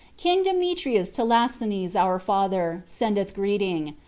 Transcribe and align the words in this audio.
'King 0.17 0.41
Demetrus 0.43 1.11
to 1.11 1.23
Lasthenes 1.23 1.95
our 1.95 2.17
father, 2.17 2.81
sendeth 2.85 3.35
greeting. 3.35 3.93